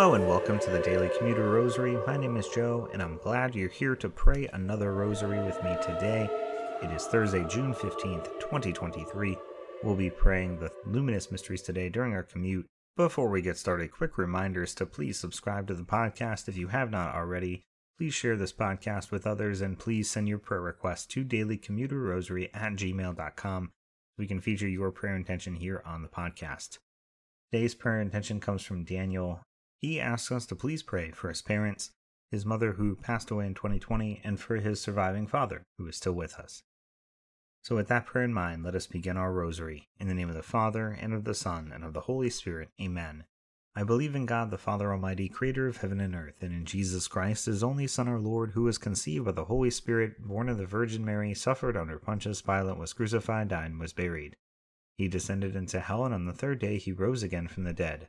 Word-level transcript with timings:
Hello 0.00 0.14
and 0.14 0.26
welcome 0.26 0.58
to 0.58 0.70
the 0.70 0.78
Daily 0.78 1.10
Commuter 1.18 1.50
Rosary. 1.50 1.98
My 2.06 2.16
name 2.16 2.38
is 2.38 2.48
Joe, 2.48 2.88
and 2.94 3.02
I'm 3.02 3.18
glad 3.18 3.54
you're 3.54 3.68
here 3.68 3.94
to 3.96 4.08
pray 4.08 4.48
another 4.54 4.94
rosary 4.94 5.38
with 5.44 5.62
me 5.62 5.76
today. 5.82 6.26
It 6.82 6.90
is 6.90 7.04
Thursday, 7.04 7.44
June 7.44 7.74
15th, 7.74 8.40
2023. 8.40 9.36
We'll 9.82 9.94
be 9.94 10.08
praying 10.08 10.58
the 10.58 10.72
Luminous 10.86 11.30
Mysteries 11.30 11.60
today 11.60 11.90
during 11.90 12.14
our 12.14 12.22
commute. 12.22 12.64
Before 12.96 13.28
we 13.28 13.42
get 13.42 13.58
started, 13.58 13.92
quick 13.92 14.16
reminders 14.16 14.74
to 14.76 14.86
please 14.86 15.18
subscribe 15.18 15.66
to 15.66 15.74
the 15.74 15.82
podcast 15.82 16.48
if 16.48 16.56
you 16.56 16.68
have 16.68 16.90
not 16.90 17.14
already. 17.14 17.64
Please 17.98 18.14
share 18.14 18.38
this 18.38 18.54
podcast 18.54 19.10
with 19.10 19.26
others, 19.26 19.60
and 19.60 19.78
please 19.78 20.10
send 20.10 20.30
your 20.30 20.38
prayer 20.38 20.62
requests 20.62 21.04
to 21.08 21.26
dailycommuterrosary 21.26 22.48
at 22.54 22.72
gmail.com. 22.72 23.70
We 24.16 24.26
can 24.26 24.40
feature 24.40 24.66
your 24.66 24.92
prayer 24.92 25.14
intention 25.14 25.56
here 25.56 25.82
on 25.84 26.00
the 26.00 26.08
podcast. 26.08 26.78
Today's 27.52 27.74
prayer 27.74 28.00
intention 28.00 28.40
comes 28.40 28.62
from 28.62 28.84
Daniel 28.84 29.40
he 29.80 30.00
asks 30.00 30.30
us 30.30 30.46
to 30.46 30.54
please 30.54 30.82
pray 30.82 31.10
for 31.10 31.28
his 31.28 31.42
parents, 31.42 31.90
his 32.30 32.44
mother 32.44 32.72
who 32.72 32.94
passed 32.94 33.30
away 33.30 33.46
in 33.46 33.54
2020, 33.54 34.20
and 34.22 34.38
for 34.38 34.56
his 34.56 34.80
surviving 34.80 35.26
father 35.26 35.64
who 35.78 35.86
is 35.86 35.96
still 35.96 36.12
with 36.12 36.34
us. 36.38 36.62
So, 37.62 37.76
with 37.76 37.88
that 37.88 38.06
prayer 38.06 38.24
in 38.24 38.32
mind, 38.32 38.62
let 38.62 38.74
us 38.74 38.86
begin 38.86 39.16
our 39.16 39.32
rosary. 39.32 39.88
In 39.98 40.08
the 40.08 40.14
name 40.14 40.28
of 40.28 40.34
the 40.34 40.42
Father, 40.42 40.88
and 40.88 41.12
of 41.12 41.24
the 41.24 41.34
Son, 41.34 41.70
and 41.74 41.84
of 41.84 41.92
the 41.92 42.02
Holy 42.02 42.30
Spirit. 42.30 42.70
Amen. 42.80 43.24
I 43.76 43.84
believe 43.84 44.14
in 44.14 44.26
God, 44.26 44.50
the 44.50 44.58
Father 44.58 44.92
Almighty, 44.92 45.28
creator 45.28 45.66
of 45.66 45.78
heaven 45.78 46.00
and 46.00 46.14
earth, 46.14 46.42
and 46.42 46.52
in 46.52 46.64
Jesus 46.64 47.06
Christ, 47.06 47.46
his 47.46 47.62
only 47.62 47.86
Son, 47.86 48.08
our 48.08 48.18
Lord, 48.18 48.52
who 48.52 48.64
was 48.64 48.78
conceived 48.78 49.26
by 49.26 49.32
the 49.32 49.44
Holy 49.44 49.70
Spirit, 49.70 50.26
born 50.26 50.48
of 50.48 50.58
the 50.58 50.66
Virgin 50.66 51.04
Mary, 51.04 51.34
suffered 51.34 51.76
under 51.76 51.98
Pontius 51.98 52.42
Pilate, 52.42 52.76
was 52.76 52.92
crucified, 52.92 53.48
died, 53.48 53.70
and 53.70 53.80
was 53.80 53.92
buried. 53.92 54.36
He 54.98 55.08
descended 55.08 55.54
into 55.54 55.80
hell, 55.80 56.04
and 56.04 56.14
on 56.14 56.26
the 56.26 56.32
third 56.32 56.58
day 56.58 56.78
he 56.78 56.92
rose 56.92 57.22
again 57.22 57.46
from 57.48 57.64
the 57.64 57.72
dead. 57.72 58.08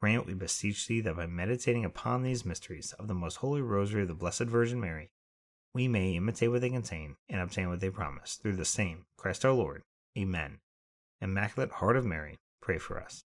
Grant, 0.00 0.26
we 0.26 0.32
beseech 0.32 0.86
thee, 0.86 1.00
that 1.02 1.16
by 1.16 1.26
meditating 1.26 1.84
upon 1.84 2.22
these 2.22 2.44
mysteries 2.44 2.94
of 2.98 3.06
the 3.06 3.14
most 3.14 3.36
holy 3.36 3.60
rosary 3.60 4.02
of 4.02 4.08
the 4.08 4.14
Blessed 4.14 4.44
Virgin 4.44 4.80
Mary, 4.80 5.10
we 5.74 5.88
may 5.88 6.12
imitate 6.12 6.50
what 6.50 6.62
they 6.62 6.70
contain 6.70 7.16
and 7.28 7.40
obtain 7.40 7.68
what 7.68 7.80
they 7.80 7.90
promise, 7.90 8.36
through 8.36 8.56
the 8.56 8.64
same 8.64 9.04
Christ 9.18 9.44
our 9.44 9.52
Lord. 9.52 9.82
Amen. 10.18 10.58
Immaculate 11.20 11.72
Heart 11.72 11.98
of 11.98 12.06
Mary, 12.06 12.38
pray 12.62 12.78
for 12.78 12.98
us. 12.98 13.22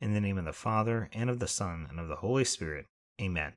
In 0.00 0.14
the 0.14 0.20
name 0.20 0.38
of 0.38 0.44
the 0.44 0.52
Father, 0.52 1.10
and 1.12 1.28
of 1.28 1.40
the 1.40 1.48
Son, 1.48 1.86
and 1.90 1.98
of 1.98 2.08
the 2.08 2.16
Holy 2.16 2.44
Spirit. 2.44 2.86
Amen. 3.20 3.54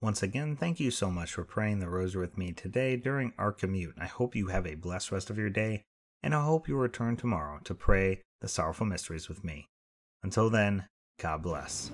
Once 0.00 0.22
again, 0.22 0.56
thank 0.56 0.80
you 0.80 0.90
so 0.90 1.10
much 1.10 1.32
for 1.32 1.44
praying 1.44 1.80
the 1.80 1.88
rosary 1.88 2.20
with 2.20 2.38
me 2.38 2.52
today 2.52 2.96
during 2.96 3.32
our 3.38 3.52
commute. 3.52 3.94
I 4.00 4.06
hope 4.06 4.34
you 4.34 4.48
have 4.48 4.66
a 4.66 4.76
blessed 4.76 5.12
rest 5.12 5.30
of 5.30 5.38
your 5.38 5.50
day, 5.50 5.82
and 6.22 6.34
I 6.34 6.44
hope 6.44 6.68
you 6.68 6.76
return 6.76 7.16
tomorrow 7.16 7.60
to 7.64 7.74
pray 7.74 8.22
the 8.40 8.48
sorrowful 8.48 8.86
mysteries 8.86 9.28
with 9.28 9.44
me. 9.44 9.68
Until 10.22 10.50
then, 10.50 10.86
God 11.22 11.40
bless. 11.40 11.92